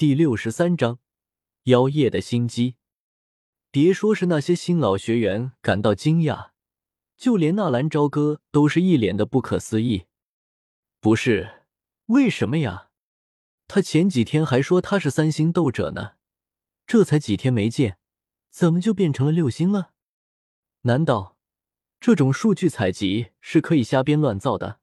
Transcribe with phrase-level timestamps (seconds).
[0.00, 0.98] 第六十三章，
[1.64, 2.76] 妖夜的心机。
[3.70, 6.52] 别说是那些新老学员感到惊讶，
[7.18, 10.06] 就连纳兰朝歌都是一脸的不可思议。
[11.00, 11.66] 不是，
[12.06, 12.88] 为什么呀？
[13.68, 16.12] 他前几天还说他是三星斗者呢，
[16.86, 17.98] 这才几天没见，
[18.48, 19.90] 怎么就变成了六星了？
[20.84, 21.36] 难道
[22.00, 24.80] 这种数据采集是可以瞎编乱造的？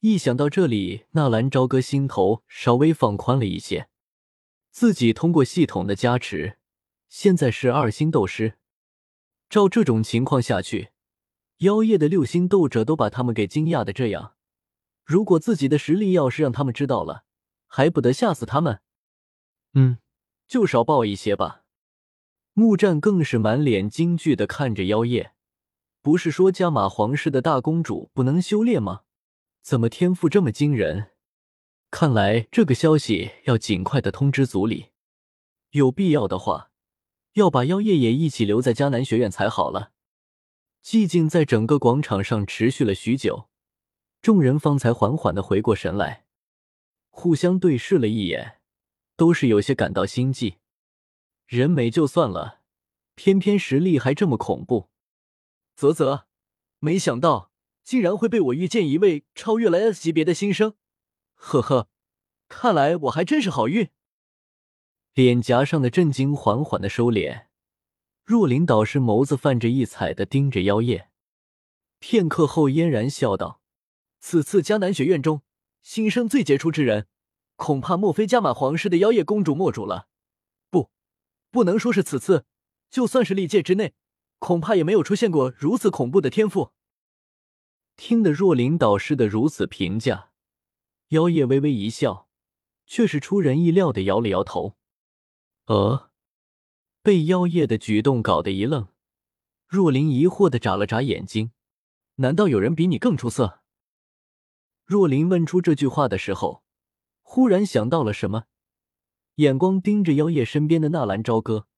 [0.00, 3.88] 一想到这里，纳兰朝歌心头稍微放宽了一些。
[4.78, 6.56] 自己通过系统的加持，
[7.08, 8.58] 现在是二星斗师。
[9.50, 10.90] 照这种情况下去，
[11.56, 14.36] 妖夜的六星斗者都把他们给惊讶的这样，
[15.04, 17.24] 如果自己的实力要是让他们知道了，
[17.66, 18.78] 还不得吓死他们？
[19.74, 19.98] 嗯，
[20.46, 21.64] 就少报一些吧。
[22.52, 25.32] 木战更是满脸惊惧的看着妖夜，
[26.02, 29.00] 不是说加玛皇室的大公主不能修炼吗？
[29.60, 31.10] 怎么天赋这么惊人？
[31.90, 34.90] 看来这个消息要尽快的通知族里，
[35.70, 36.70] 有必要的话，
[37.32, 39.92] 要把妖夜也一起留在迦南学院才好了。
[40.84, 43.48] 寂静在整个广场上持续了许久，
[44.20, 46.26] 众人方才缓缓的回过神来，
[47.08, 48.60] 互相对视了一眼，
[49.16, 50.58] 都是有些感到心悸。
[51.46, 52.60] 人美就算了，
[53.14, 54.90] 偏偏实力还这么恐怖。
[55.74, 56.26] 啧啧，
[56.80, 57.50] 没想到
[57.82, 60.74] 竟然会被我遇见一位超越了 S 级别的新生。
[61.38, 61.88] 呵呵，
[62.48, 63.88] 看来我还真是好运。
[65.14, 67.46] 脸颊上的震惊缓缓的收敛，
[68.24, 71.10] 若琳导师眸子泛着异彩的盯着妖夜，
[71.98, 73.60] 片刻后嫣然笑道
[74.20, 75.42] ：“此次迦南学院中
[75.82, 77.06] 新生最杰出之人，
[77.56, 80.08] 恐怕莫非加玛皇室的妖夜公主莫主了？
[80.70, 80.90] 不，
[81.50, 82.44] 不能说是此次，
[82.90, 83.94] 就算是历届之内，
[84.38, 86.72] 恐怕也没有出现过如此恐怖的天赋。”
[87.96, 90.27] 听得若琳导师的如此评价。
[91.08, 92.28] 妖夜微微一笑，
[92.86, 94.76] 却是出人意料的摇了摇头。
[95.66, 96.10] 呃，
[97.02, 98.88] 被妖夜的举动搞得一愣，
[99.66, 101.52] 若琳疑惑的眨了眨眼睛。
[102.16, 103.60] 难道有人比你更出色？
[104.84, 106.64] 若琳问出这句话的时候，
[107.22, 108.44] 忽然想到了什么，
[109.36, 111.68] 眼光盯着妖夜身边的纳兰朝歌。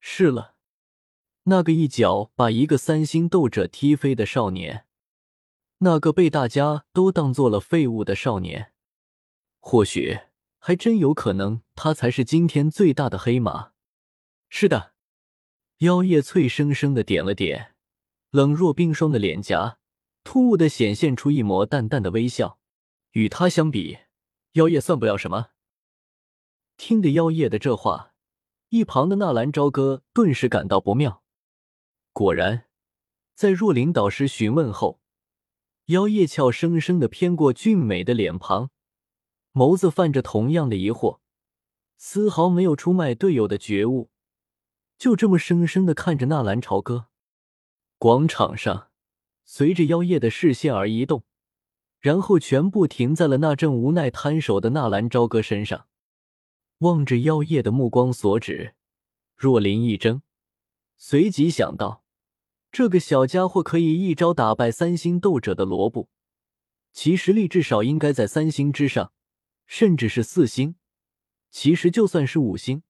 [0.00, 0.56] 是了，
[1.44, 4.86] 那个一脚把一个三星斗者踢飞的少年。
[5.84, 8.72] 那个被大家都当做了废物的少年，
[9.58, 10.16] 或许
[10.60, 13.72] 还真有可能，他才是今天最大的黑马。
[14.48, 14.92] 是的，
[15.78, 17.74] 妖夜脆生生的点了点，
[18.30, 19.78] 冷若冰霜的脸颊
[20.22, 22.60] 突兀的显现出一抹淡淡的微笑。
[23.12, 23.98] 与他相比，
[24.52, 25.48] 妖夜算不了什么。
[26.76, 28.14] 听得妖夜的这话，
[28.68, 31.24] 一旁的纳兰朝歌顿时感到不妙。
[32.12, 32.66] 果然，
[33.34, 35.01] 在若琳导师询问后。
[35.86, 38.70] 妖夜俏生生的偏过俊美的脸庞，
[39.52, 41.18] 眸子泛着同样的疑惑，
[41.96, 44.08] 丝毫没有出卖队友的觉悟，
[44.96, 47.08] 就这么生生的看着纳兰朝歌。
[47.98, 48.90] 广场上，
[49.44, 51.24] 随着妖夜的视线而移动，
[51.98, 55.88] 然后全部停在了那正无奈摊手的纳兰朝歌身上。
[56.78, 58.74] 望着妖夜的目光所指，
[59.36, 60.22] 若林一怔，
[60.96, 62.01] 随即想到。
[62.72, 66.08] 这个小家伙可以一招打败三星斗者的罗布，
[66.90, 69.12] 其实力至少应该在三星之上，
[69.66, 70.76] 甚至是四星。
[71.50, 72.82] 其实就算是五星，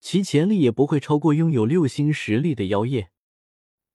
[0.00, 3.10] 其潜力也不会超过拥有六星实力的妖夜。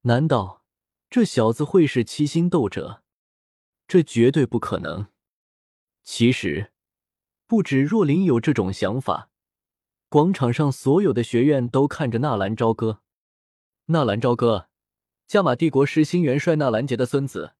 [0.01, 0.65] 难道
[1.09, 3.01] 这小子会是七星斗者？
[3.87, 5.07] 这绝对不可能。
[6.03, 6.73] 其实
[7.47, 9.29] 不止若琳有这种想法，
[10.09, 13.01] 广场上所有的学院都看着纳兰朝歌。
[13.85, 14.67] 纳兰朝歌。
[15.27, 17.53] 加玛帝国十星元帅纳兰杰的孙子，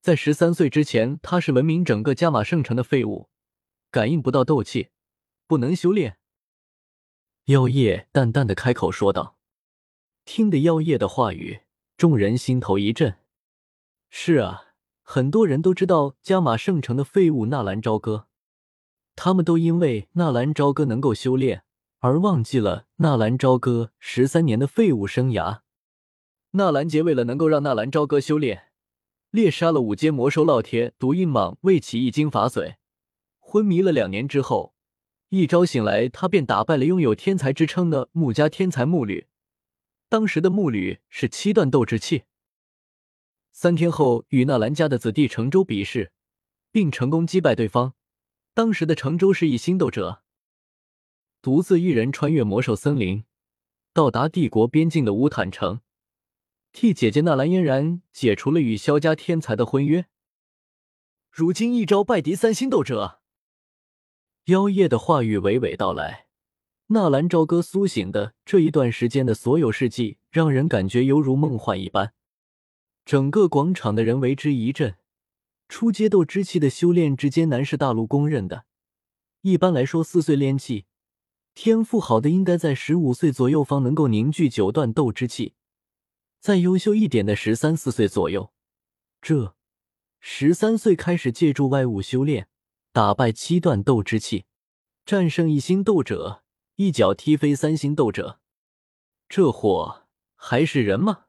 [0.00, 3.28] 在十三岁之前，他是闻名整个加玛圣城的废物，
[3.90, 4.88] 感应不到斗气，
[5.46, 6.16] 不能修炼。
[7.46, 9.36] 妖夜淡淡的开口说道。
[10.24, 11.60] 听得妖夜的话语，
[11.98, 13.16] 众人心头一震。
[14.08, 14.68] 是啊，
[15.02, 18.28] 很多人都知道加玛圣城的废物纳兰朝歌，
[19.14, 21.64] 他们都因为纳兰朝歌能够修炼，
[21.98, 25.63] 而忘记了纳兰朝歌十三年的废物生涯。
[26.56, 28.68] 纳兰杰为了能够让纳兰朝歌修炼，
[29.30, 32.76] 猎杀了五阶魔兽烙铁、毒印蟒为其一经法髓，
[33.40, 34.72] 昏迷了两年之后，
[35.30, 39.26] 一朝醒来，他便打败了拥有天才之称的穆家天才穆吕。
[40.08, 42.22] 当时的穆吕是七段斗之气。
[43.50, 46.12] 三天后，与纳兰家的子弟程州比试，
[46.70, 47.94] 并成功击败对方。
[48.54, 50.22] 当时的程周是一星斗者，
[51.42, 53.24] 独自一人穿越魔兽森林，
[53.92, 55.80] 到达帝国边境的乌坦城。
[56.74, 60.06] 替姐姐纳兰嫣然解除了与萧家天才的婚约，
[61.30, 63.20] 如今一招败敌三星斗者。
[64.46, 66.26] 妖夜的话语娓娓道来，
[66.88, 72.12] 纳兰朝歌苏醒的这一段时间的所有事迹，让人感觉犹如梦幻一般。
[73.04, 74.96] 整个广场的人为之一振。
[75.68, 78.64] 初阶斗之气的修炼之艰难是大陆公认的。
[79.42, 80.86] 一般来说，四岁练气，
[81.54, 85.54] 天赋好的应该在十五岁左右方能够凝聚九段斗之气。
[86.44, 88.52] 再优秀一点的十三四岁左右，
[89.22, 89.56] 这
[90.20, 92.48] 十三岁开始借助外物修炼，
[92.92, 94.44] 打败七段斗之气，
[95.06, 96.44] 战胜一星斗者，
[96.74, 98.40] 一脚踢飞三星斗者。
[99.26, 101.28] 这货还是人吗？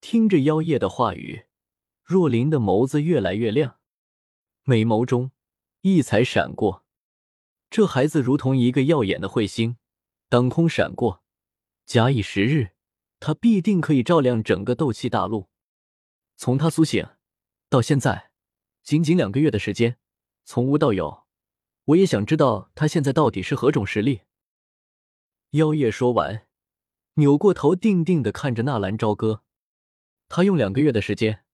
[0.00, 1.44] 听着妖夜的话语，
[2.02, 3.76] 若琳的眸子越来越亮，
[4.62, 5.32] 美眸中
[5.82, 6.86] 异彩闪过。
[7.68, 9.76] 这孩子如同一个耀眼的彗星，
[10.30, 11.22] 当空闪过，
[11.84, 12.73] 假以时日。
[13.26, 15.48] 他必定可以照亮整个斗气大陆。
[16.36, 17.08] 从他苏醒
[17.70, 18.30] 到现在，
[18.82, 19.96] 仅仅两个月的时间，
[20.44, 21.24] 从无到有，
[21.86, 24.24] 我也想知道他现在到底是何种实力。
[25.52, 26.46] 妖夜说完，
[27.14, 29.42] 扭过头，定定的看着纳兰朝歌。
[30.28, 31.46] 他用两个月的时间，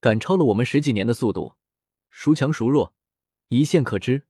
[0.00, 1.54] 赶超了我们十几年的速度，
[2.10, 2.92] 孰强孰弱，
[3.46, 4.26] 一线可知。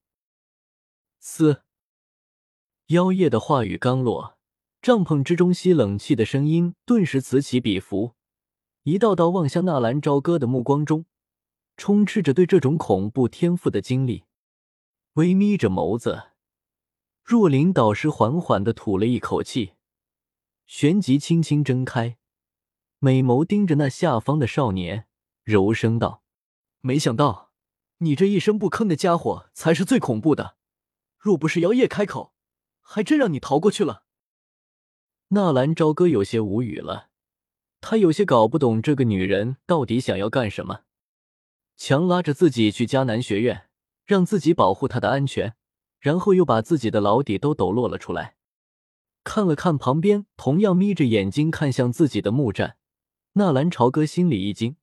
[1.21, 1.62] 嘶！
[2.89, 4.39] 妖夜的话语刚落。
[4.82, 8.17] 帐篷之中吸冷气的声音顿时此起彼伏，
[8.82, 11.06] 一道道望向纳兰朝歌的目光中，
[11.76, 14.25] 充斥着对这种恐怖天赋的经历。
[15.12, 16.31] 微眯着眸子，
[17.23, 19.75] 若琳导师缓缓的吐了一口气，
[20.67, 22.19] 旋即轻轻睁开，
[22.99, 25.06] 美眸盯着那下方的少年，
[25.44, 26.25] 柔声道
[26.82, 27.52] ：“没想到，
[27.99, 30.56] 你这一声不吭的家伙才是最恐怖的。
[31.17, 32.34] 若不是妖夜开口，
[32.81, 34.02] 还真让你逃过去了。”
[35.34, 37.08] 纳兰朝歌有些无语了，
[37.81, 40.81] 他有些搞不懂这个女人到底想要干什么，
[41.75, 43.64] 强拉着自己去迦南学院，
[44.05, 45.55] 让自己保护她的安全，
[46.00, 48.37] 然后又把自己的老底都抖落了出来。
[49.25, 52.76] 看了看旁边同样眯着眼睛看向自己的木战，
[53.32, 54.76] 纳兰朝歌心里一惊，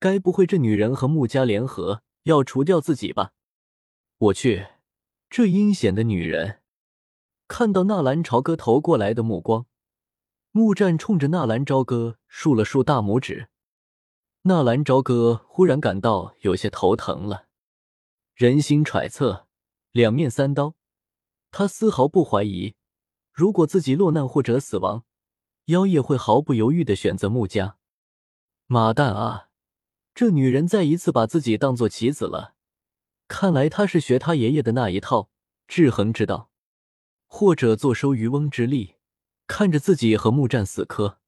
[0.00, 3.34] 该不会这女人和穆家联合要除掉自己吧？
[4.18, 4.66] 我去，
[5.30, 6.58] 这阴险的女人！
[7.46, 9.64] 看到纳兰朝歌投过来的目光。
[10.56, 13.50] 木战冲着纳兰朝歌竖了竖大拇指，
[14.44, 17.44] 纳兰朝歌忽然感到有些头疼了。
[18.34, 19.48] 人心揣测，
[19.92, 20.74] 两面三刀，
[21.50, 22.74] 他丝毫不怀疑，
[23.34, 25.04] 如果自己落难或者死亡，
[25.66, 27.76] 妖夜会毫不犹豫的选择穆家。
[28.66, 29.50] 妈蛋啊！
[30.14, 32.54] 这女人再一次把自己当做棋子了，
[33.28, 35.28] 看来她是学他爷爷的那一套
[35.68, 36.50] 制衡之道，
[37.26, 38.95] 或者坐收渔翁之利。
[39.46, 41.20] 看着自己和木战死磕，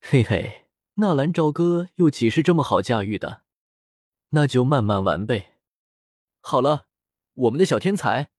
[0.00, 3.42] 嘿嘿，纳兰朝歌又岂是这么好驾驭的？
[4.30, 5.56] 那就慢慢玩呗。
[6.40, 6.86] 好了，
[7.32, 8.30] 我们的小天才，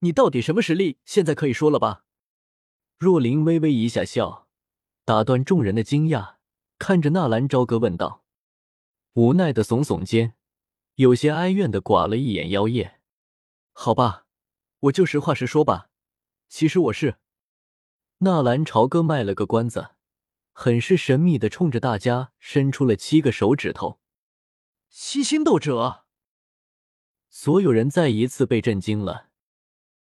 [0.00, 0.98] 你到底什么实力？
[1.04, 2.04] 现在可以说了吧？
[2.98, 4.46] 若琳微微一下笑，
[5.04, 6.36] 打断众人的惊讶，
[6.78, 8.24] 看着纳兰朝歌问道，
[9.14, 10.34] 无奈的耸耸肩，
[10.96, 13.00] 有些哀怨的寡了一眼妖夜。
[13.72, 14.26] 好吧，
[14.80, 15.88] 我就实话实说吧，
[16.48, 17.16] 其实我是。
[18.24, 19.96] 纳兰朝歌卖了个关子，
[20.52, 23.98] 很是神秘的冲着大家伸出了七个手指头。
[24.88, 26.04] 七星斗者，
[27.28, 29.31] 所有人再一次被震惊了。